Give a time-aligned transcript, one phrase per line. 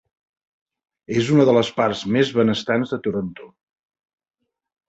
[1.19, 3.51] És una de les parts més benestants de Toronto.